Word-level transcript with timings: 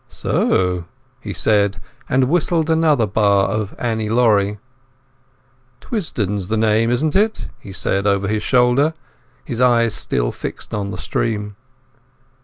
"So," 0.09 0.85
he 1.19 1.31
said, 1.31 1.79
and 2.09 2.27
whistled 2.27 2.71
another 2.71 3.05
bar 3.05 3.47
of 3.49 3.75
"Annie 3.77 4.09
Laurie". 4.09 4.57
"Twisdon's 5.79 6.47
the 6.47 6.57
name, 6.57 6.89
isn't 6.89 7.15
it?" 7.15 7.49
he 7.59 7.71
said 7.71 8.07
over 8.07 8.27
his 8.27 8.41
shoulder, 8.41 8.95
his 9.45 9.61
eyes 9.61 9.93
still 9.93 10.31
fixed 10.31 10.73
on 10.73 10.89
the 10.89 10.97
stream. 10.97 11.55